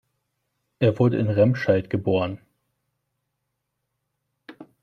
Er 0.79 0.97
wurde 0.97 1.19
in 1.19 1.29
Remscheid 1.29 1.91
geboren 1.91 2.41